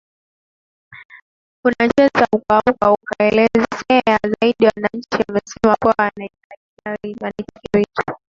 [1.65, 8.19] unaweza uka uka ukaelezea zaidi wananchi wamesema kuwa wanaitikia wito